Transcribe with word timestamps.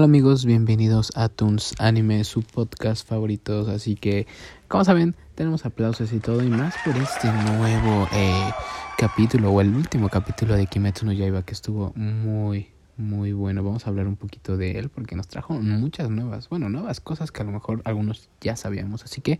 Hola 0.00 0.06
amigos, 0.06 0.46
bienvenidos 0.46 1.12
a 1.14 1.28
Toons 1.28 1.74
Anime, 1.78 2.24
su 2.24 2.40
podcast 2.40 3.06
favorito. 3.06 3.70
Así 3.70 3.96
que, 3.96 4.26
como 4.66 4.82
saben, 4.82 5.14
tenemos 5.34 5.66
aplausos 5.66 6.14
y 6.14 6.20
todo 6.20 6.42
y 6.42 6.46
más 6.46 6.74
por 6.86 6.96
este 6.96 7.30
nuevo 7.30 8.08
eh, 8.14 8.50
capítulo 8.96 9.50
o 9.50 9.60
el 9.60 9.74
último 9.74 10.08
capítulo 10.08 10.56
de 10.56 10.66
Kimetsu 10.66 11.04
no 11.04 11.12
Yaiba 11.12 11.42
que 11.42 11.52
estuvo 11.52 11.92
muy, 11.96 12.70
muy 12.96 13.34
bueno. 13.34 13.62
Vamos 13.62 13.86
a 13.86 13.90
hablar 13.90 14.06
un 14.06 14.16
poquito 14.16 14.56
de 14.56 14.78
él 14.78 14.88
porque 14.88 15.16
nos 15.16 15.28
trajo 15.28 15.52
muchas 15.52 16.08
nuevas, 16.08 16.48
bueno, 16.48 16.70
nuevas 16.70 17.00
cosas 17.00 17.30
que 17.30 17.42
a 17.42 17.44
lo 17.44 17.52
mejor 17.52 17.82
algunos 17.84 18.30
ya 18.40 18.56
sabíamos. 18.56 19.04
Así 19.04 19.20
que 19.20 19.38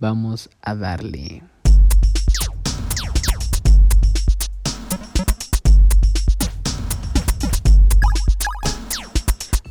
vamos 0.00 0.50
a 0.60 0.74
darle. 0.74 1.44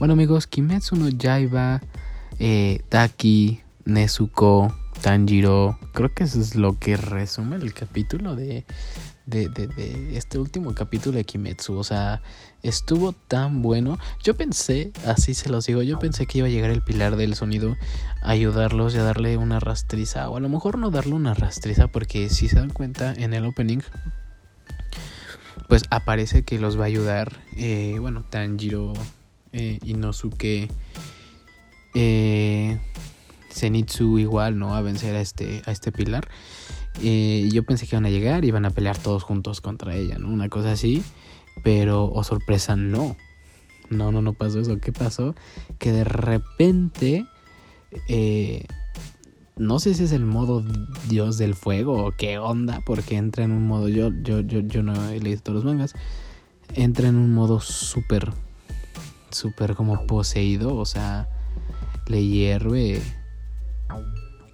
Bueno 0.03 0.15
amigos, 0.15 0.47
Kimetsu 0.47 0.97
no 0.97 1.07
Yaiba, 1.07 1.79
eh, 2.37 2.81
Taki, 2.89 3.61
Nezuko, 3.85 4.75
Tanjiro, 5.01 5.79
creo 5.93 6.13
que 6.13 6.25
eso 6.25 6.41
es 6.41 6.55
lo 6.55 6.77
que 6.77 6.97
resume 6.97 7.55
el 7.55 7.73
capítulo 7.73 8.35
de, 8.35 8.65
de, 9.25 9.47
de, 9.47 10.17
este 10.17 10.39
último 10.39 10.75
capítulo 10.75 11.15
de 11.15 11.23
Kimetsu. 11.23 11.77
O 11.77 11.85
sea, 11.85 12.21
estuvo 12.63 13.13
tan 13.13 13.61
bueno. 13.61 13.97
Yo 14.21 14.35
pensé, 14.35 14.91
así 15.05 15.33
se 15.33 15.47
los 15.47 15.67
digo, 15.67 15.81
yo 15.83 15.99
pensé 15.99 16.25
que 16.25 16.39
iba 16.39 16.47
a 16.47 16.51
llegar 16.51 16.71
el 16.71 16.83
pilar 16.83 17.15
del 17.15 17.33
sonido 17.35 17.77
a 18.21 18.31
ayudarlos 18.31 18.93
y 18.95 18.97
a 18.97 19.03
darle 19.03 19.37
una 19.37 19.61
rastriza. 19.61 20.29
O 20.29 20.35
a 20.35 20.41
lo 20.41 20.49
mejor 20.49 20.77
no 20.77 20.91
darle 20.91 21.13
una 21.13 21.33
rastriza 21.33 21.87
porque 21.87 22.27
si 22.27 22.49
se 22.49 22.57
dan 22.57 22.71
cuenta 22.71 23.13
en 23.13 23.33
el 23.33 23.45
opening 23.45 23.79
pues 25.69 25.83
aparece 25.91 26.43
que 26.43 26.59
los 26.59 26.77
va 26.77 26.83
a 26.83 26.87
ayudar, 26.87 27.39
eh, 27.55 27.95
bueno, 27.99 28.25
Tanjiro, 28.29 28.91
eh, 29.53 29.79
Inosuke, 29.83 30.67
eh, 31.93 32.79
Zenitsu 33.51 34.19
igual, 34.19 34.57
¿no? 34.57 34.75
A 34.75 34.81
vencer 34.81 35.15
a 35.15 35.21
este, 35.21 35.61
a 35.65 35.71
este 35.71 35.91
pilar. 35.91 36.27
Eh, 37.01 37.49
yo 37.51 37.63
pensé 37.63 37.87
que 37.87 37.95
iban 37.95 38.05
a 38.05 38.09
llegar 38.09 38.43
y 38.43 38.49
iban 38.49 38.65
a 38.65 38.71
pelear 38.71 38.97
todos 38.97 39.23
juntos 39.23 39.61
contra 39.61 39.95
ella, 39.95 40.17
¿no? 40.17 40.29
Una 40.29 40.49
cosa 40.49 40.71
así. 40.71 41.03
Pero, 41.63 42.05
oh 42.05 42.23
sorpresa, 42.23 42.75
no. 42.75 43.15
No, 43.89 44.11
no, 44.11 44.21
no 44.21 44.33
pasó 44.33 44.59
eso. 44.59 44.79
¿Qué 44.79 44.91
pasó? 44.91 45.35
Que 45.79 45.91
de 45.91 46.03
repente... 46.03 47.25
Eh, 48.07 48.65
no 49.55 49.79
sé 49.79 49.93
si 49.93 50.03
es 50.03 50.11
el 50.11 50.25
modo 50.25 50.63
Dios 51.09 51.37
del 51.37 51.53
fuego 51.53 52.05
o 52.05 52.11
qué 52.11 52.39
onda, 52.39 52.81
porque 52.85 53.17
entra 53.17 53.43
en 53.43 53.51
un 53.51 53.67
modo, 53.67 53.87
yo, 53.87 54.09
yo, 54.23 54.39
yo, 54.39 54.61
yo 54.61 54.81
no 54.81 55.09
he 55.09 55.19
leído 55.19 55.41
todos 55.41 55.57
los 55.57 55.65
mangas, 55.65 55.93
entra 56.73 57.07
en 57.07 57.15
un 57.15 57.33
modo 57.33 57.59
súper 57.59 58.33
súper 59.33 59.75
como 59.75 60.05
poseído, 60.07 60.75
o 60.75 60.85
sea, 60.85 61.27
le 62.07 62.25
hierve, 62.25 63.01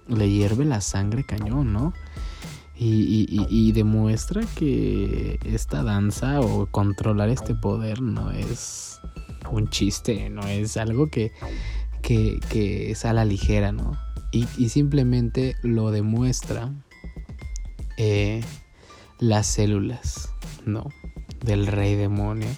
le 0.08 0.30
hierve 0.30 0.64
la 0.64 0.80
sangre 0.80 1.24
cañón, 1.24 1.72
¿no? 1.72 1.92
Y, 2.82 3.26
y, 3.50 3.72
demuestra 3.72 4.40
que 4.56 5.38
esta 5.44 5.82
danza 5.82 6.40
o 6.40 6.64
controlar 6.64 7.28
este 7.28 7.54
poder 7.54 8.00
no 8.00 8.30
es 8.30 9.02
un 9.50 9.68
chiste, 9.68 10.30
no 10.30 10.46
es 10.46 10.78
algo 10.78 11.10
que, 11.10 11.30
que, 12.00 12.40
que 12.48 12.90
es 12.90 13.04
a 13.04 13.12
la 13.12 13.26
ligera, 13.26 13.70
¿no? 13.70 13.98
Y, 14.32 14.46
simplemente 14.70 15.56
lo 15.62 15.90
demuestra 15.90 16.72
eh, 17.98 18.42
las 19.18 19.46
células, 19.46 20.30
¿no? 20.64 20.88
Del 21.44 21.66
rey 21.66 21.96
demonio 21.96 22.48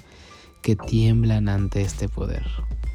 que 0.62 0.76
tiemblan 0.76 1.48
ante 1.48 1.82
este 1.82 2.08
poder. 2.08 2.46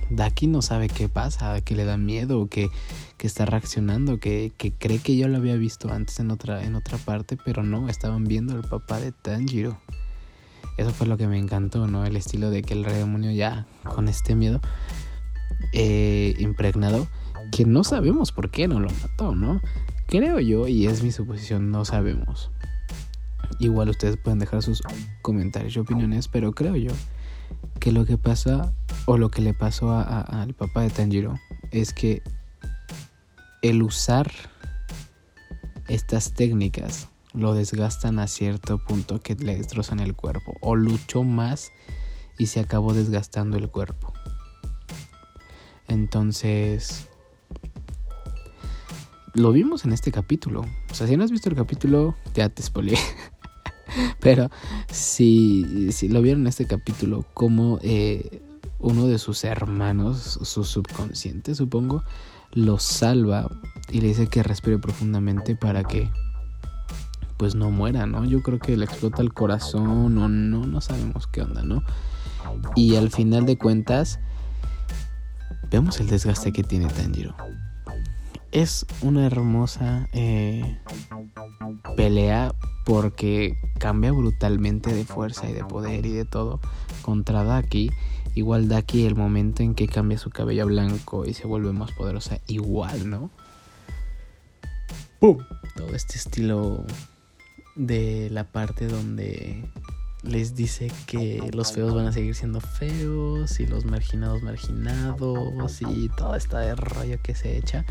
Daki 0.09 0.47
no 0.47 0.61
sabe 0.61 0.87
qué 0.87 1.09
pasa, 1.09 1.59
que 1.61 1.75
le 1.75 1.83
da 1.83 1.97
miedo, 1.97 2.47
que, 2.47 2.69
que 3.17 3.27
está 3.27 3.45
reaccionando, 3.45 4.19
que, 4.19 4.53
que, 4.57 4.71
cree 4.71 4.99
que 4.99 5.17
yo 5.17 5.27
lo 5.27 5.37
había 5.37 5.55
visto 5.55 5.91
antes 5.91 6.19
en 6.19 6.31
otra, 6.31 6.63
en 6.63 6.75
otra 6.75 6.97
parte, 6.97 7.37
pero 7.43 7.63
no, 7.63 7.89
estaban 7.89 8.23
viendo 8.23 8.55
al 8.55 8.63
papá 8.63 8.99
de 8.99 9.11
Tanjiro. 9.11 9.77
Eso 10.77 10.91
fue 10.91 11.07
lo 11.07 11.17
que 11.17 11.27
me 11.27 11.37
encantó, 11.37 11.87
¿no? 11.87 12.05
El 12.05 12.15
estilo 12.15 12.49
de 12.49 12.61
que 12.61 12.73
el 12.73 12.85
rey 12.85 12.95
demonio 12.95 13.31
ya 13.31 13.65
con 13.83 14.07
este 14.07 14.35
miedo 14.35 14.61
eh, 15.73 16.35
impregnado, 16.39 17.07
que 17.51 17.65
no 17.65 17.83
sabemos 17.83 18.31
por 18.31 18.49
qué 18.49 18.67
no 18.67 18.79
lo 18.79 18.89
mató, 19.01 19.35
¿no? 19.35 19.59
Creo 20.07 20.39
yo, 20.39 20.69
y 20.69 20.87
es 20.87 21.03
mi 21.03 21.11
suposición, 21.11 21.69
no 21.71 21.83
sabemos. 21.83 22.49
Igual 23.59 23.89
ustedes 23.89 24.17
pueden 24.17 24.39
dejar 24.39 24.61
sus 24.61 24.81
comentarios 25.21 25.75
y 25.75 25.79
opiniones, 25.79 26.29
pero 26.29 26.53
creo 26.53 26.75
yo 26.77 26.91
que 27.79 27.91
lo 27.91 28.05
que 28.05 28.17
pasa 28.17 28.73
o 29.05 29.17
lo 29.17 29.29
que 29.29 29.41
le 29.41 29.53
pasó 29.53 29.91
al 29.91 30.53
papá 30.53 30.81
de 30.81 30.89
Tanjiro 30.89 31.35
es 31.71 31.93
que 31.93 32.21
el 33.61 33.81
usar 33.81 34.31
estas 35.87 36.33
técnicas 36.33 37.07
lo 37.33 37.53
desgastan 37.53 38.19
a 38.19 38.27
cierto 38.27 38.77
punto 38.79 39.21
que 39.21 39.35
le 39.35 39.57
destrozan 39.57 39.99
el 39.99 40.15
cuerpo 40.15 40.55
o 40.61 40.75
luchó 40.75 41.23
más 41.23 41.71
y 42.37 42.47
se 42.47 42.59
acabó 42.59 42.93
desgastando 42.93 43.57
el 43.57 43.69
cuerpo. 43.69 44.13
Entonces, 45.87 47.07
lo 49.33 49.51
vimos 49.51 49.85
en 49.85 49.93
este 49.93 50.11
capítulo. 50.11 50.65
O 50.91 50.93
sea, 50.93 51.07
si 51.07 51.15
no 51.15 51.23
has 51.23 51.31
visto 51.31 51.49
el 51.49 51.55
capítulo, 51.55 52.15
ya 52.33 52.49
te 52.49 52.61
spoileé. 52.61 52.97
Pero 54.19 54.49
si, 54.89 55.91
si 55.91 56.09
lo 56.09 56.21
vieron 56.21 56.41
en 56.41 56.47
este 56.47 56.65
capítulo, 56.65 57.25
como 57.33 57.79
eh, 57.81 58.41
uno 58.79 59.07
de 59.07 59.17
sus 59.17 59.43
hermanos, 59.43 60.39
su 60.41 60.63
subconsciente 60.63 61.55
supongo, 61.55 62.03
lo 62.53 62.79
salva 62.79 63.49
y 63.91 64.01
le 64.01 64.07
dice 64.07 64.27
que 64.27 64.43
respire 64.43 64.77
profundamente 64.77 65.55
para 65.55 65.83
que 65.83 66.09
pues 67.37 67.53
no 67.53 67.69
muera, 67.69 68.07
¿no? 68.07 68.25
Yo 68.25 68.41
creo 68.41 68.57
que 68.57 68.75
le 68.75 68.85
explota 68.85 69.21
el 69.21 69.33
corazón 69.33 70.17
o 70.17 70.27
no, 70.27 70.27
no 70.65 70.81
sabemos 70.81 71.27
qué 71.27 71.43
onda, 71.43 71.61
¿no? 71.61 71.83
Y 72.75 72.95
al 72.95 73.11
final 73.11 73.45
de 73.45 73.57
cuentas, 73.57 74.19
vemos 75.69 75.99
el 75.99 76.07
desgaste 76.07 76.51
que 76.51 76.63
tiene 76.63 76.87
Tanjiro. 76.87 77.35
Es 78.51 78.85
una 79.01 79.25
hermosa 79.25 80.07
eh, 80.13 80.79
pelea 81.95 82.55
porque 82.87 83.57
cambia 83.79 84.13
brutalmente 84.13 84.93
de 84.93 85.03
fuerza 85.03 85.49
y 85.49 85.53
de 85.53 85.65
poder 85.65 86.05
y 86.05 86.13
de 86.13 86.23
todo 86.23 86.61
contra 87.01 87.43
Daki. 87.43 87.91
Igual 88.33 88.69
Daki 88.69 89.05
el 89.05 89.13
momento 89.13 89.61
en 89.61 89.75
que 89.75 89.89
cambia 89.89 90.17
su 90.17 90.29
cabello 90.29 90.67
blanco 90.67 91.25
y 91.25 91.33
se 91.33 91.47
vuelve 91.47 91.73
más 91.73 91.91
poderosa, 91.91 92.39
igual, 92.47 93.09
¿no? 93.09 93.29
¡Pum! 95.19 95.39
Todo 95.75 95.89
este 95.89 96.15
estilo 96.15 96.85
de 97.75 98.29
la 98.31 98.45
parte 98.45 98.87
donde 98.87 99.69
les 100.23 100.55
dice 100.55 100.89
que 101.07 101.51
los 101.53 101.73
feos 101.73 101.93
van 101.93 102.07
a 102.07 102.13
seguir 102.13 102.35
siendo 102.35 102.61
feos 102.61 103.59
y 103.59 103.67
los 103.67 103.83
marginados 103.83 104.41
marginados 104.43 105.81
y 105.81 106.07
todo 106.07 106.35
este 106.35 106.73
rollo 106.73 107.19
que 107.21 107.35
se 107.35 107.57
echa 107.57 107.85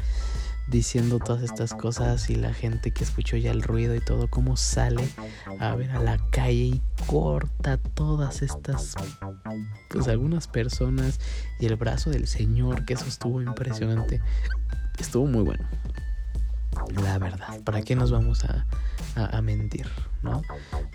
diciendo 0.68 1.18
todas 1.18 1.42
estas 1.42 1.74
cosas 1.74 2.28
y 2.30 2.34
la 2.34 2.52
gente 2.52 2.90
que 2.92 3.04
escuchó 3.04 3.36
ya 3.36 3.50
el 3.50 3.62
ruido 3.62 3.94
y 3.94 4.00
todo, 4.00 4.28
cómo 4.28 4.56
sale 4.56 5.08
a 5.60 5.74
ver 5.74 5.90
a 5.92 6.00
la 6.00 6.18
calle 6.30 6.64
y 6.64 6.82
corta 7.06 7.76
todas 7.78 8.42
estas, 8.42 8.94
pues 9.88 10.08
algunas 10.08 10.48
personas 10.48 11.20
y 11.60 11.66
el 11.66 11.76
brazo 11.76 12.10
del 12.10 12.26
Señor, 12.26 12.84
que 12.84 12.94
eso 12.94 13.06
estuvo 13.06 13.40
impresionante, 13.40 14.20
estuvo 14.98 15.26
muy 15.26 15.42
bueno. 15.42 15.64
La 16.94 17.18
verdad, 17.18 17.60
¿para 17.64 17.82
qué 17.82 17.96
nos 17.96 18.10
vamos 18.10 18.44
a, 18.44 18.66
a, 19.14 19.42
mentir? 19.42 19.86
¿No? 20.22 20.42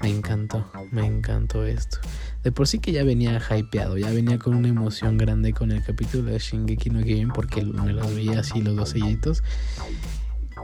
Me 0.02 0.10
encantó, 0.10 0.70
me 0.92 1.06
encantó 1.06 1.66
esto. 1.66 2.00
De 2.44 2.52
por 2.52 2.68
sí 2.68 2.80
que 2.80 2.92
ya 2.92 3.04
venía 3.04 3.40
hypeado, 3.40 3.98
ya 3.98 4.10
venía 4.12 4.40
con 4.40 4.56
una 4.56 4.70
emoción 4.70 5.18
grande 5.18 5.54
con 5.54 5.72
el 5.72 5.84
capítulo 5.84 6.32
de 6.32 6.40
Shingeki 6.40 6.90
no 6.90 7.00
Game 7.00 7.32
porque 7.34 7.64
me 7.64 7.94
los 7.94 8.14
veía 8.16 8.40
así 8.40 8.62
los 8.62 8.76
dos 8.76 8.90
sellitos. 8.90 9.44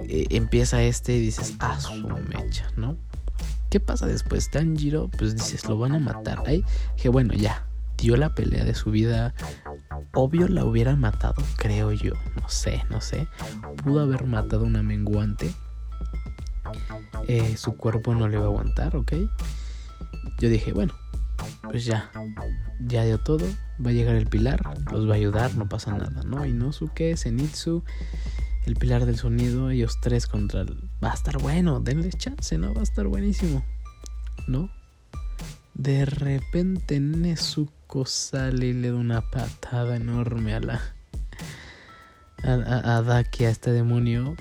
Eh, 0.07 0.27
empieza 0.31 0.81
este 0.83 1.17
y 1.17 1.21
dices, 1.21 1.55
ah, 1.59 1.79
su 1.79 2.07
mecha, 2.07 2.69
¿no? 2.75 2.97
¿Qué 3.69 3.79
pasa 3.79 4.05
después? 4.05 4.49
Tanjiro, 4.49 5.09
pues 5.09 5.35
dices, 5.35 5.65
lo 5.67 5.77
van 5.77 5.93
a 5.93 5.99
matar. 5.99 6.43
Ahí 6.45 6.63
que 6.95 7.09
bueno, 7.09 7.33
ya, 7.33 7.65
dio 7.97 8.15
la 8.15 8.33
pelea 8.33 8.63
de 8.63 8.75
su 8.75 8.91
vida. 8.91 9.33
Obvio 10.13 10.47
la 10.47 10.65
hubiera 10.65 10.95
matado, 10.95 11.43
creo 11.57 11.91
yo. 11.91 12.13
No 12.39 12.49
sé, 12.49 12.83
no 12.89 13.01
sé. 13.01 13.27
Pudo 13.83 14.01
haber 14.01 14.25
matado 14.25 14.63
una 14.63 14.83
menguante. 14.83 15.53
Eh, 17.27 17.57
su 17.57 17.75
cuerpo 17.75 18.15
no 18.15 18.27
le 18.27 18.37
va 18.37 18.45
a 18.45 18.47
aguantar, 18.47 18.95
¿ok? 18.95 19.13
Yo 20.39 20.49
dije, 20.49 20.71
bueno, 20.73 20.93
pues 21.63 21.85
ya. 21.85 22.11
Ya 22.79 23.03
dio 23.03 23.17
todo. 23.19 23.45
Va 23.83 23.89
a 23.89 23.93
llegar 23.93 24.15
el 24.15 24.27
pilar. 24.27 24.61
Los 24.91 25.07
va 25.07 25.13
a 25.13 25.17
ayudar, 25.17 25.55
no 25.55 25.67
pasa 25.67 25.91
nada, 25.91 26.23
¿no? 26.23 26.45
Inosuke, 26.45 27.15
Zenitsu, 27.17 27.83
el 28.65 28.75
pilar 28.75 29.05
del 29.05 29.17
sonido, 29.17 29.69
ellos 29.69 29.99
tres 30.01 30.27
contra 30.27 30.61
el... 30.61 30.89
Va 31.03 31.11
a 31.11 31.13
estar 31.13 31.37
bueno, 31.39 31.79
denles 31.79 32.17
chance, 32.17 32.57
¿no? 32.57 32.73
Va 32.73 32.81
a 32.81 32.83
estar 32.83 33.07
buenísimo. 33.07 33.63
¿No? 34.47 34.69
De 35.87 36.03
repente 36.03 36.99
Nezuko 36.99 38.05
sale 38.05 38.65
y 38.65 38.73
le 38.73 38.91
da 38.91 38.97
una 38.97 39.21
patada 39.21 39.95
enorme 39.95 40.53
a 40.53 40.59
la. 40.59 40.81
a, 42.43 42.97
a 42.97 43.01
Daki, 43.01 43.45
a 43.45 43.49
este 43.49 43.71
demonio. 43.71 44.35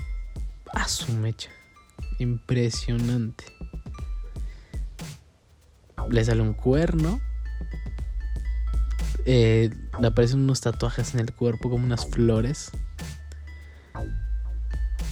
A 0.73 0.89
su 0.89 1.13
mecha. 1.13 1.49
Impresionante. 2.19 3.45
Le 6.09 6.25
sale 6.25 6.41
un 6.41 6.53
cuerno. 6.53 7.21
Eh, 9.25 9.69
le 10.01 10.07
aparecen 10.07 10.41
unos 10.41 10.59
tatuajes 10.59 11.13
en 11.13 11.21
el 11.21 11.33
cuerpo 11.33 11.69
como 11.69 11.85
unas 11.85 12.07
flores. 12.07 12.71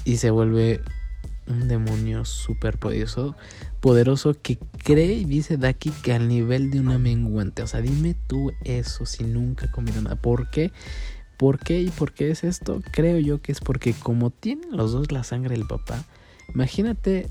Y 0.04 0.18
se 0.18 0.32
vuelve 0.32 0.84
un 1.48 1.68
demonio 1.68 2.26
súper 2.26 2.78
poderoso, 2.78 3.36
poderoso 3.86 4.36
que 4.42 4.58
cree 4.84 5.14
y 5.14 5.26
dice 5.26 5.58
Daki 5.58 5.92
que 5.92 6.12
al 6.12 6.28
nivel 6.28 6.72
de 6.72 6.80
una 6.80 6.98
menguante. 6.98 7.62
O 7.62 7.68
sea, 7.68 7.82
dime 7.82 8.16
tú 8.26 8.52
eso 8.64 9.06
si 9.06 9.24
nunca 9.24 9.70
comieron 9.70 10.06
nada. 10.06 10.16
¿Por 10.16 10.50
qué? 10.50 10.72
¿Por 11.38 11.60
qué 11.60 11.82
y 11.82 11.92
por 11.92 12.12
qué 12.12 12.32
es 12.32 12.44
esto? 12.44 12.82
Creo 12.92 13.20
yo 13.20 13.44
que 13.44 13.52
es 13.52 13.60
porque 13.60 13.94
como 13.94 14.32
tienen 14.32 14.76
los 14.76 14.92
dos 14.92 15.12
la 15.12 15.24
sangre 15.24 15.56
del 15.56 15.68
papá, 15.68 16.04
imagínate 16.52 17.30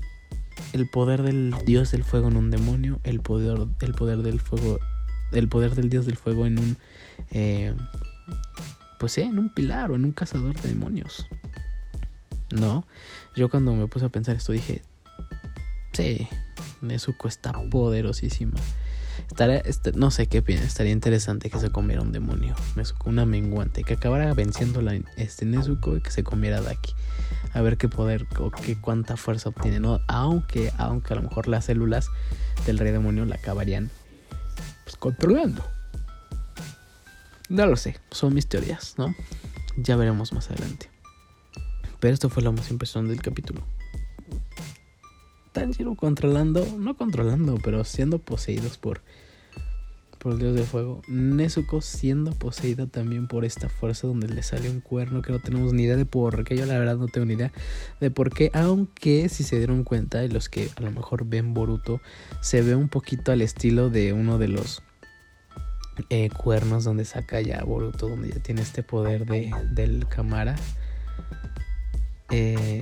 el 0.71 0.89
poder 0.89 1.23
del 1.23 1.53
dios 1.65 1.91
del 1.91 2.05
fuego 2.05 2.29
en 2.29 2.37
un 2.37 2.51
demonio, 2.51 3.01
el 3.03 3.19
poder, 3.19 3.67
el 3.81 3.93
poder 3.93 4.19
del 4.19 4.39
fuego, 4.39 4.79
el 5.33 5.49
poder 5.49 5.75
del 5.75 5.89
dios 5.89 6.05
del 6.05 6.15
fuego 6.15 6.45
en 6.45 6.57
un, 6.57 6.77
eh, 7.31 7.75
pues 8.97 9.11
sí, 9.11 9.23
en 9.23 9.39
un 9.39 9.53
pilar 9.53 9.91
o 9.91 9.95
en 9.95 10.05
un 10.05 10.13
cazador 10.13 10.55
de 10.61 10.69
demonios. 10.69 11.27
No, 12.49 12.87
yo 13.35 13.49
cuando 13.49 13.75
me 13.75 13.87
puse 13.87 14.05
a 14.05 14.09
pensar 14.09 14.37
esto 14.37 14.53
dije, 14.53 14.83
sí, 15.95 16.27
Nezuko 16.81 17.27
está 17.27 17.53
poderosísima. 17.69 18.59
Estaría, 19.29 19.57
este, 19.59 19.93
no 19.93 20.11
sé 20.11 20.27
qué 20.27 20.41
piensa, 20.41 20.65
estaría 20.65 20.91
interesante 20.91 21.49
que 21.49 21.59
se 21.59 21.69
comiera 21.69 22.01
un 22.01 22.11
demonio, 22.11 22.53
Nezuko, 22.75 23.09
una 23.09 23.25
menguante, 23.25 23.83
que 23.83 23.93
acabara 23.93 24.33
venciendo 24.33 24.81
este 25.17 25.45
Nezuko 25.45 25.97
y 25.97 26.01
que 26.01 26.11
se 26.11 26.23
comiera 26.23 26.61
Daki. 26.61 26.93
A 27.53 27.61
ver 27.61 27.77
qué 27.77 27.87
poder 27.87 28.27
o 28.39 28.51
qué 28.51 28.79
cuánta 28.79 29.15
fuerza 29.15 29.49
obtiene, 29.49 29.79
¿no? 29.79 30.01
Aunque, 30.07 30.73
aunque 30.77 31.13
a 31.13 31.15
lo 31.15 31.23
mejor 31.23 31.47
las 31.47 31.65
células 31.65 32.09
del 32.65 32.77
rey 32.77 32.91
demonio 32.91 33.25
la 33.25 33.35
acabarían 33.35 33.89
pues, 34.83 34.97
controlando. 34.97 35.65
No 37.47 37.65
lo 37.65 37.77
sé, 37.77 37.97
son 38.11 38.33
mis 38.33 38.47
teorías, 38.47 38.95
¿no? 38.97 39.15
Ya 39.77 39.95
veremos 39.95 40.33
más 40.33 40.49
adelante. 40.49 40.89
Pero 41.99 42.13
esto 42.13 42.29
fue 42.29 42.43
lo 42.43 42.51
más 42.51 42.69
impresionante 42.69 43.13
del 43.13 43.21
capítulo. 43.21 43.63
Tanjiro 45.55 45.95
controlando, 45.95 46.67
no 46.77 46.97
controlando, 46.97 47.57
pero 47.63 47.85
siendo 47.85 48.19
poseídos 48.19 48.77
por, 48.77 48.99
por 50.19 50.33
el 50.33 50.39
dios 50.39 50.53
del 50.53 50.65
fuego. 50.65 51.01
Nezuko 51.07 51.79
siendo 51.79 52.33
poseída 52.33 52.87
también 52.87 53.29
por 53.29 53.45
esta 53.45 53.69
fuerza 53.69 54.05
donde 54.05 54.27
le 54.27 54.43
sale 54.43 54.69
un 54.69 54.81
cuerno 54.81 55.21
que 55.21 55.31
no 55.31 55.39
tenemos 55.39 55.71
ni 55.71 55.83
idea 55.83 55.95
de 55.95 56.05
por 56.05 56.43
qué. 56.43 56.57
Yo 56.57 56.65
la 56.65 56.77
verdad 56.77 56.97
no 56.97 57.07
tengo 57.07 57.25
ni 57.25 57.35
idea 57.35 57.53
de 58.01 58.11
por 58.11 58.33
qué. 58.33 58.51
Aunque 58.53 59.29
si 59.29 59.45
se 59.45 59.57
dieron 59.57 59.85
cuenta, 59.85 60.25
y 60.25 60.27
los 60.27 60.49
que 60.49 60.67
a 60.75 60.81
lo 60.81 60.91
mejor 60.91 61.25
ven 61.25 61.53
Boruto, 61.53 62.01
se 62.41 62.61
ve 62.61 62.75
un 62.75 62.89
poquito 62.89 63.31
al 63.31 63.41
estilo 63.41 63.89
de 63.89 64.11
uno 64.11 64.37
de 64.37 64.49
los 64.49 64.83
eh, 66.09 66.31
cuernos 66.31 66.83
donde 66.83 67.05
saca 67.05 67.39
ya 67.39 67.63
Boruto, 67.63 68.09
donde 68.09 68.27
ya 68.27 68.43
tiene 68.43 68.61
este 68.61 68.83
poder 68.83 69.25
de, 69.25 69.51
del 69.71 70.05
Kamara 70.09 70.57
eh, 72.29 72.79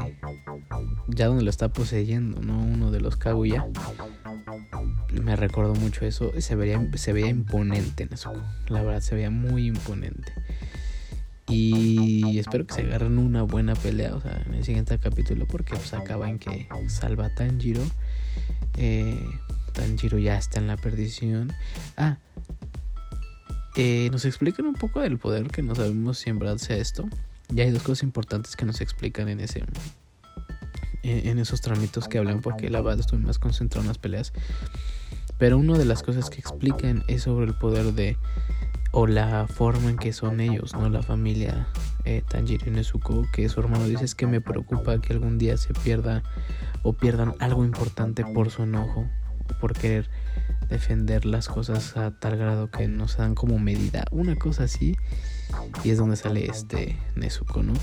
ya 1.08 1.28
donde 1.28 1.44
lo 1.44 1.50
está 1.50 1.70
poseyendo, 1.70 2.42
¿no? 2.42 2.60
Uno 2.60 2.92
de 2.92 3.02
los 3.02 3.18
Kaguya. 3.18 3.66
Me 5.12 5.36
recordó 5.36 5.76
mucho 5.76 6.06
eso. 6.06 6.32
Se 6.40 6.56
veía, 6.56 7.30
imponente 7.30 8.06
Nezuko. 8.06 8.42
La 8.68 8.82
verdad, 8.82 9.02
se 9.02 9.16
veía 9.16 9.30
muy 9.30 9.68
imponente. 9.68 10.34
Y 11.48 12.40
espero 12.40 12.66
que 12.66 12.74
se 12.74 12.82
agarren 12.82 13.18
una 13.18 13.44
buena 13.44 13.76
pelea, 13.76 14.16
o 14.16 14.22
sea, 14.22 14.42
en 14.46 14.54
el 14.54 14.64
siguiente 14.64 14.98
capítulo, 14.98 15.46
porque 15.46 15.76
pues 15.76 15.94
acaba 15.94 16.30
en 16.30 16.40
que 16.40 16.68
salva 16.88 17.26
a 17.26 17.36
Tanjiro. 17.36 17.84
Eh, 18.78 19.20
Tanjiro 19.74 20.18
ya 20.18 20.38
está 20.38 20.60
en 20.60 20.68
la 20.68 20.78
perdición. 20.78 21.52
Ah, 21.98 22.18
eh, 23.76 24.10
nos 24.12 24.24
explican 24.26 24.68
un 24.68 24.76
poco 24.76 25.02
del 25.02 25.18
poder 25.18 25.48
que 25.48 25.64
no 25.64 25.76
sabemos 25.76 26.20
si 26.20 26.30
en 26.30 26.40
verdad 26.40 26.58
sea 26.58 26.78
esto. 26.78 27.10
Y 27.50 27.62
hay 27.62 27.72
dos 27.72 27.84
cosas 27.84 28.04
importantes 28.04 28.56
que 28.56 28.66
nos 28.66 28.82
explican 28.82 29.30
en 29.30 29.40
ese 29.40 29.64
en, 31.04 31.38
esos 31.38 31.62
tramitos 31.62 32.08
que 32.08 32.18
hablan 32.18 32.42
porque 32.42 32.70
la 32.70 32.82
verdad 32.82 33.02
estoy 33.02 33.20
más 33.20 33.38
concentrado 33.38 33.82
en 33.82 33.90
las 33.90 33.98
peleas. 33.98 34.34
Pero 35.38 35.58
una 35.58 35.78
de 35.78 35.86
las 35.86 36.04
cosas 36.04 36.30
que 36.30 36.40
explican 36.40 37.04
es 37.08 37.24
sobre 37.24 37.46
el 37.46 37.56
poder 37.56 37.94
de 37.94 38.18
o 38.92 39.08
la 39.08 39.48
forma 39.48 39.90
en 39.90 39.98
que 39.98 40.14
son 40.14 40.40
ellos, 40.40 40.74
¿no? 40.74 40.88
La 40.88 41.02
familia 41.02 41.68
eh, 42.06 42.22
Tanjiro 42.30 42.72
Nezuko, 42.72 43.26
que 43.34 43.50
su 43.50 43.60
hermano 43.60 43.86
dice 43.86 44.06
es 44.06 44.14
que 44.14 44.28
me 44.28 44.40
preocupa 44.40 45.02
que 45.02 45.14
algún 45.14 45.40
día 45.40 45.58
se 45.58 45.74
pierda 45.74 46.24
o 46.84 46.94
pierdan 46.94 47.34
algo 47.40 47.66
importante 47.66 48.24
por 48.24 48.52
su 48.52 48.64
enojo 48.64 49.10
o 49.50 49.60
por 49.60 49.74
querer 49.74 50.10
defender 50.70 51.26
las 51.26 51.48
cosas 51.48 51.98
a 51.98 52.12
tal 52.12 52.38
grado 52.38 52.70
que 52.70 52.88
no 52.88 53.08
se 53.08 53.18
dan 53.18 53.36
como 53.36 53.58
medida, 53.58 54.06
una 54.12 54.36
cosa 54.36 54.66
así. 54.66 54.96
Y 55.84 55.90
es 55.92 55.98
donde 55.98 56.16
sale 56.16 56.46
este 56.46 56.98
Nezuko, 57.16 57.64
¿no? 57.64 57.74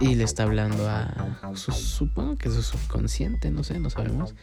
Y 0.00 0.14
le 0.14 0.24
está 0.24 0.44
hablando 0.44 0.88
a. 0.88 1.52
supongo 1.54 2.36
que 2.38 2.48
su 2.48 2.62
subconsciente, 2.62 3.50
no 3.50 3.62
sé, 3.64 3.78
no 3.78 3.90
sabemos. 3.90 4.34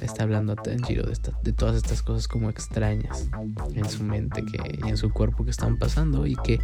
Le 0.00 0.06
está 0.06 0.22
hablando 0.22 0.54
a 0.54 0.56
Tanjiro 0.56 1.04
de, 1.04 1.18
de 1.42 1.52
todas 1.52 1.76
estas 1.76 2.02
cosas 2.02 2.28
como 2.28 2.48
extrañas 2.48 3.28
en 3.74 3.88
su 3.90 4.04
mente 4.04 4.42
que, 4.42 4.78
y 4.82 4.88
en 4.88 4.96
su 4.96 5.12
cuerpo 5.12 5.44
que 5.44 5.50
están 5.50 5.78
pasando 5.78 6.26
y 6.26 6.34
que 6.36 6.60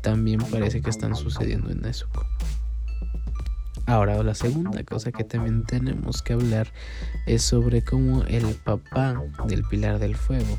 también 0.00 0.40
parece 0.50 0.80
que 0.80 0.88
están 0.88 1.14
sucediendo 1.14 1.70
en 1.70 1.82
Nezuko. 1.82 2.24
Ahora, 3.84 4.22
la 4.22 4.34
segunda 4.34 4.82
cosa 4.84 5.12
que 5.12 5.24
también 5.24 5.64
tenemos 5.64 6.22
que 6.22 6.34
hablar 6.34 6.72
es 7.26 7.42
sobre 7.42 7.82
cómo 7.82 8.22
el 8.24 8.44
papá 8.54 9.22
del 9.46 9.62
Pilar 9.64 9.98
del 9.98 10.16
Fuego 10.16 10.58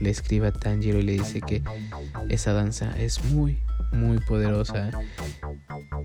le 0.00 0.10
escribe 0.10 0.48
a 0.48 0.52
Tanjiro 0.52 0.98
y 0.98 1.02
le 1.02 1.12
dice 1.12 1.40
que 1.40 1.62
esa 2.28 2.52
danza 2.52 2.96
es 2.98 3.24
muy, 3.24 3.58
muy 3.92 4.18
poderosa 4.18 4.90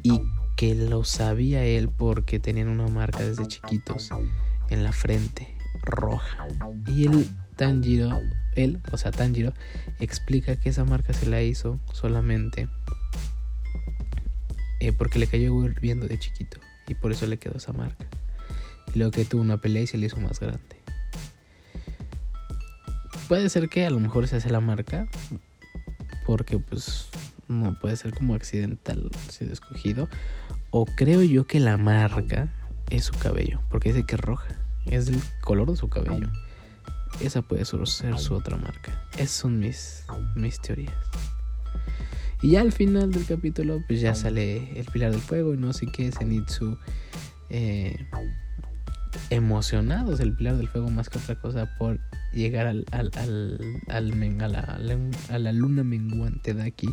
y 0.04 0.22
que 0.56 0.76
lo 0.76 1.04
sabía 1.04 1.64
él 1.64 1.90
porque 1.90 2.40
tenían 2.40 2.70
una 2.70 2.88
marca 2.88 3.24
desde 3.24 3.48
chiquitos 3.48 4.10
en 4.70 4.84
la 4.84 4.92
frente 4.92 5.56
roja. 5.84 6.48
Y 6.88 7.08
el 7.08 7.28
Tanjiro, 7.56 8.20
él, 8.56 8.82
o 8.92 8.98
sea, 8.98 9.12
Tanjiro, 9.12 9.54
explica 10.00 10.56
que 10.56 10.70
esa 10.70 10.86
marca 10.86 11.14
se 11.14 11.28
la 11.28 11.42
hizo 11.42 11.80
solamente 11.94 12.68
eh, 14.80 14.94
porque 14.94 15.20
le 15.20 15.28
cayó 15.28 15.64
hirviendo 15.64 16.08
de 16.08 16.18
chiquito 16.18 16.60
y 16.88 16.96
por 16.96 17.12
eso 17.12 17.28
le 17.28 17.38
quedó 17.38 17.58
esa 17.58 17.74
marca. 17.74 18.06
Y 18.94 19.00
luego 19.00 19.12
que 19.12 19.26
tuvo 19.26 19.42
una 19.42 19.58
pelea 19.58 19.84
y 19.84 19.88
se 19.88 19.98
le 19.98 20.08
hizo 20.08 20.18
más 20.18 20.40
grande 20.40 20.81
puede 23.32 23.48
ser 23.48 23.70
que 23.70 23.86
a 23.86 23.90
lo 23.90 24.02
mejor 24.02 24.28
se 24.28 24.36
hace 24.36 24.50
la 24.50 24.60
marca. 24.60 25.08
Porque 26.26 26.60
pues 26.60 27.08
no 27.48 27.80
puede 27.80 27.96
ser 27.96 28.14
como 28.14 28.36
accidental 28.36 29.10
si 29.30 29.46
escogido. 29.46 30.10
O 30.70 30.86
creo 30.86 31.24
yo 31.24 31.48
que 31.48 31.62
la 31.62 31.78
marca 31.78 32.54
es 32.90 33.06
su 33.06 33.14
cabello. 33.14 33.62
Porque 33.70 33.94
dice 33.94 34.06
que 34.06 34.16
es 34.16 34.22
roja. 34.22 34.54
Es 34.86 35.08
el 35.08 35.22
color 35.40 35.72
de 35.72 35.78
su 35.78 35.88
cabello. 35.88 36.30
Esa 37.22 37.42
puede 37.42 37.64
ser 37.64 37.88
su 37.88 38.34
otra 38.34 38.58
marca. 38.58 39.02
Esas 39.14 39.32
son 39.32 39.60
mis, 39.60 40.04
mis 40.36 40.60
teorías. 40.60 40.94
Y 42.42 42.52
ya 42.52 42.60
al 42.60 42.74
final 42.74 43.14
del 43.14 43.26
capítulo, 43.26 43.80
pues 43.88 44.02
ya 44.02 44.14
sale 44.14 44.78
el 44.78 44.86
pilar 44.88 45.12
del 45.12 45.22
fuego 45.22 45.54
y 45.54 45.58
no 45.58 45.72
sé 45.72 45.88
qué, 45.88 46.12
Zenitsu 46.12 46.78
eh, 47.50 47.96
emocionados, 49.30 50.20
el 50.20 50.36
pilar 50.36 50.58
del 50.58 50.68
fuego 50.68 50.90
más 50.90 51.08
que 51.08 51.18
otra 51.18 51.40
cosa, 51.40 51.78
por 51.78 51.98
llegar 52.34 52.68
al, 52.68 52.86
al, 52.92 53.12
al, 53.16 53.82
al 53.88 54.42
a, 54.42 54.48
la, 54.48 54.80
a 55.30 55.40
la 55.40 55.52
luna 55.52 55.84
menguante 55.84 56.54
de 56.54 56.64
aquí 56.64 56.90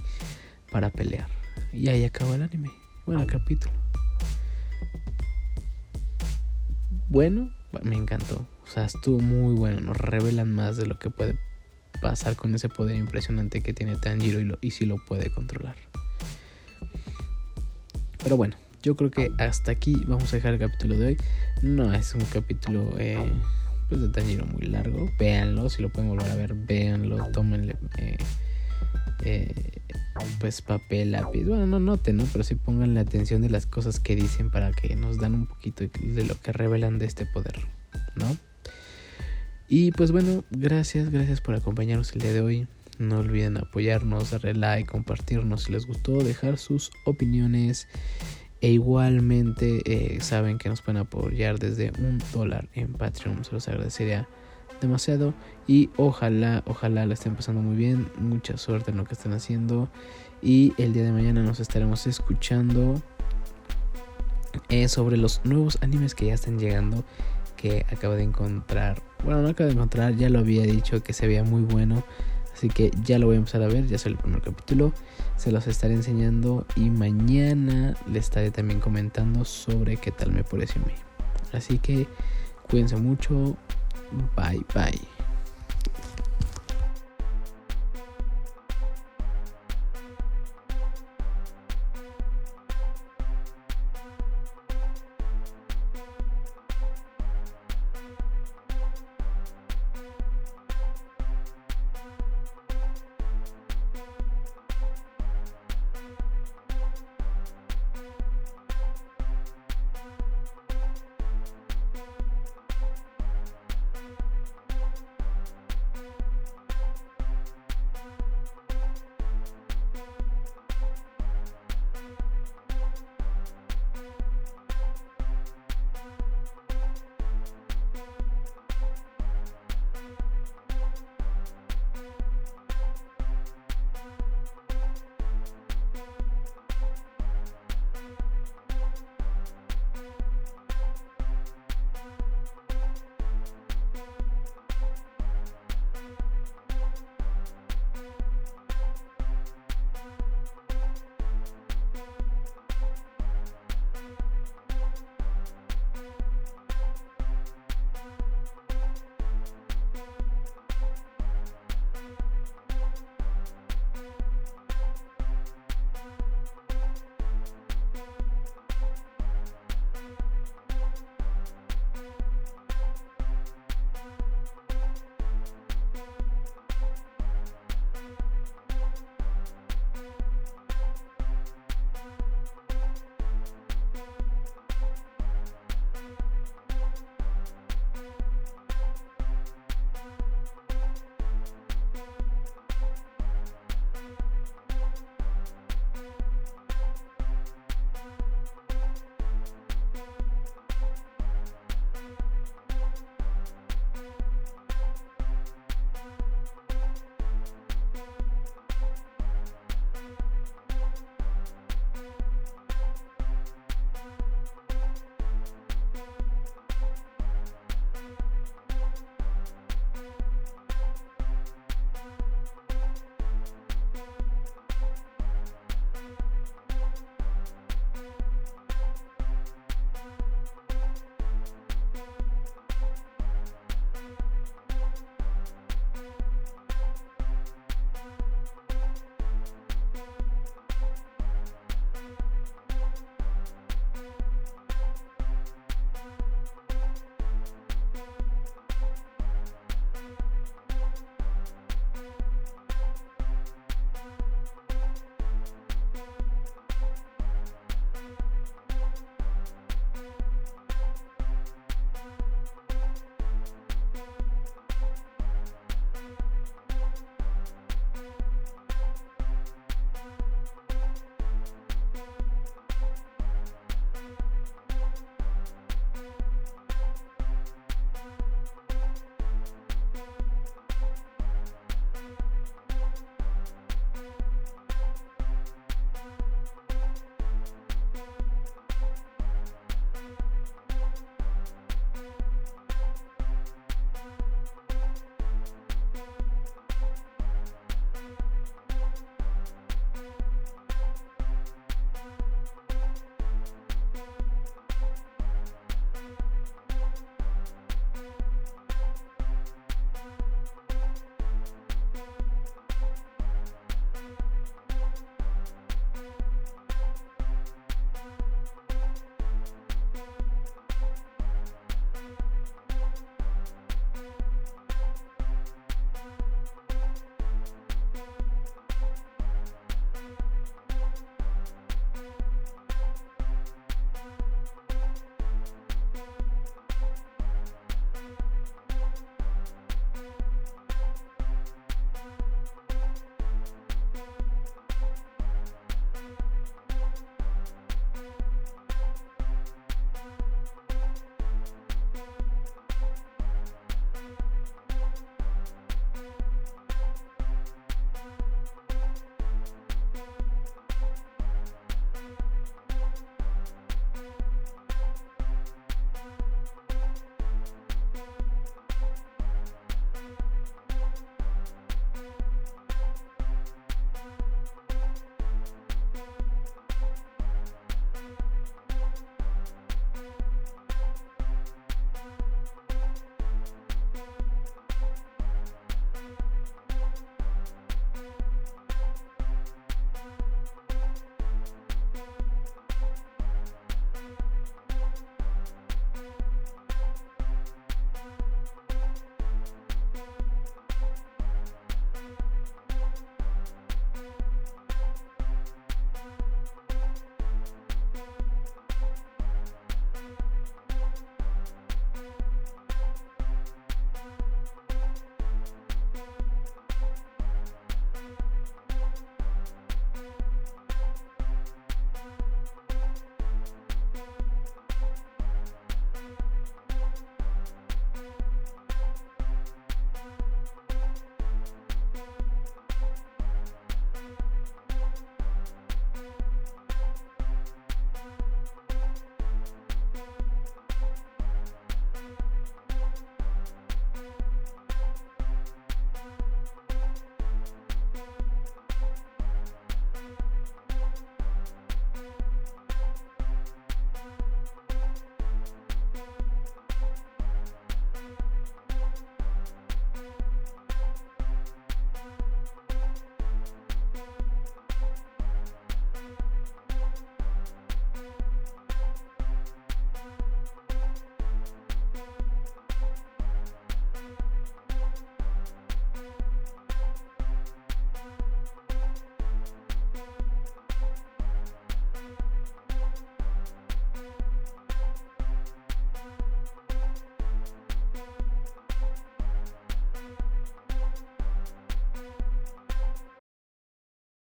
para 0.71 0.91
pelear. 0.91 1.29
Y 1.73 1.89
ahí 1.89 2.05
acaba 2.05 2.35
el 2.35 2.43
anime. 2.43 2.71
Bueno, 3.07 3.27
capítulo. 3.27 3.73
Bueno, 7.09 7.51
me 7.83 7.97
encantó. 7.97 8.47
O 8.65 8.71
sea, 8.71 8.85
estuvo 8.85 9.21
muy 9.21 9.55
bueno. 9.55 9.81
Nos 9.81 9.97
revelan 9.97 10.53
más 10.53 10.77
de 10.77 10.87
lo 10.87 10.99
que 10.99 11.11
puede 11.11 11.39
pasar 12.03 12.37
con 12.37 12.55
ese 12.55 12.69
poder 12.69 12.97
impresionante 12.97 13.63
que 13.63 13.73
tiene 13.73 13.97
Tanjiro 13.97 14.41
y, 14.41 14.45
lo, 14.45 14.59
y 14.61 14.73
si 14.73 14.87
lo 14.87 14.97
puede 14.97 15.31
controlar. 15.31 15.75
Pero 18.23 18.37
bueno, 18.37 18.57
yo 18.83 18.97
creo 18.97 19.11
que 19.11 19.33
hasta 19.39 19.71
aquí 19.73 20.05
vamos 20.07 20.33
a 20.33 20.37
dejar 20.37 20.55
el 20.55 20.61
capítulo 20.61 20.97
de 20.97 21.07
hoy. 21.07 21.17
No 21.63 21.93
es 21.95 22.15
un 22.15 22.25
capítulo 22.27 22.95
eh, 22.99 23.33
pues 23.89 24.01
de 24.01 24.09
Tanjiro 24.09 24.47
muy 24.47 24.63
largo. 24.63 25.11
Véanlo, 25.19 25.69
si 25.71 25.83
lo 25.83 25.91
pueden 25.91 26.11
volver 26.11 26.31
a 26.31 26.35
ver, 26.35 26.55
véanlo, 26.55 27.31
tómenle 27.33 27.77
eh, 27.99 28.17
eh, 29.25 29.83
pues 30.41 30.63
papel, 30.63 31.13
lápiz. 31.13 31.45
Bueno, 31.45 31.67
no 31.67 31.81
noten, 31.81 32.19
¿no? 32.19 32.25
Pero 32.33 32.45
sí 32.45 32.55
pongan 32.55 32.95
la 32.95 33.01
atención 33.01 33.43
de 33.43 33.51
las 33.51 33.67
cosas 33.67 34.01
que 34.01 34.17
dicen 34.17 34.51
para 34.51 34.73
que 34.73 34.95
nos 34.97 35.19
dan 35.19 35.35
un 35.35 35.47
poquito 35.47 35.85
de 36.01 36.25
lo 36.25 36.41
que 36.41 36.53
revelan 36.53 36.99
de 36.99 37.07
este 37.07 37.27
poder, 37.27 37.61
¿no? 38.17 38.37
Y 39.69 39.93
pues 39.93 40.13
bueno, 40.13 40.45
gracias, 40.51 41.11
gracias 41.11 41.41
por 41.41 41.55
acompañarnos 41.55 42.13
el 42.13 42.23
día 42.23 42.33
de 42.33 42.41
hoy. 42.41 42.69
No 42.99 43.19
olviden 43.19 43.59
apoyarnos, 43.59 44.31
darle 44.31 44.55
like, 44.55 44.91
compartirnos 44.91 45.65
si 45.65 45.73
les 45.73 45.87
gustó, 45.87 46.19
dejar 46.19 46.59
sus 46.59 46.91
opiniones. 47.05 47.87
E 48.61 48.71
igualmente 48.71 49.83
eh, 49.85 50.21
saben 50.21 50.59
que 50.59 50.69
nos 50.69 50.83
pueden 50.83 51.01
apoyar 51.01 51.59
desde 51.59 51.93
un 51.99 52.21
dólar 52.33 52.69
en 52.75 52.93
Patreon. 52.93 53.45
Se 53.45 53.53
los 53.53 53.69
agradecería 53.69 54.29
demasiado. 54.81 55.35
Y 55.67 55.91
ojalá, 55.97 56.63
ojalá 56.67 57.07
la 57.07 57.15
estén 57.15 57.37
pasando 57.37 57.63
muy 57.63 57.77
bien. 57.77 58.09
Mucha 58.19 58.57
suerte 58.57 58.91
en 58.91 58.97
lo 58.97 59.05
que 59.05 59.15
están 59.15 59.33
haciendo. 59.33 59.89
Y 60.43 60.73
el 60.79 60.93
día 60.93 61.05
de 61.05 61.13
mañana 61.13 61.43
nos 61.43 61.61
estaremos 61.61 62.07
escuchando 62.07 63.01
eh, 64.69 64.89
sobre 64.89 65.17
los 65.17 65.41
nuevos 65.45 65.79
animes 65.81 66.15
que 66.15 66.27
ya 66.27 66.35
están 66.35 66.59
llegando. 66.59 67.05
Que 67.57 67.87
acabo 67.93 68.15
de 68.15 68.23
encontrar. 68.25 69.03
Bueno, 69.25 69.43
no 69.43 69.49
acabo 69.49 69.69
de 69.69 69.75
encontrar, 69.75 70.17
ya 70.17 70.29
lo 70.31 70.39
había 70.39 70.63
dicho 70.63 71.03
que 71.03 71.13
se 71.13 71.27
veía 71.27 71.45
muy 71.45 71.63
bueno. 71.63 72.05
Así 72.59 72.71
que 72.71 72.91
ya 73.05 73.21
lo 73.21 73.27
voy 73.27 73.37
a 73.37 73.39
empezar 73.39 73.63
a 73.63 73.69
ver, 73.69 73.87
ya 73.87 73.95
es 73.95 74.07
el 74.07 74.17
primer 74.17 74.43
capítulo. 74.43 74.93
Se 75.37 75.53
los 75.53 75.69
estaré 75.69 75.95
enseñando 75.95 76.67
y 76.75 76.91
mañana 76.91 77.95
le 78.11 78.19
estaré 78.19 78.51
también 78.51 78.81
comentando 78.81 79.45
sobre 79.45 79.97
qué 79.97 80.11
tal 80.11 80.33
me 80.33 80.43
pareció 80.43 80.83
a 80.83 80.87
mí. 80.87 80.95
Así 81.53 81.79
que 81.79 82.09
cuídense 82.69 82.97
mucho. 82.97 83.57
Bye 84.37 84.65
bye. 84.75 85.18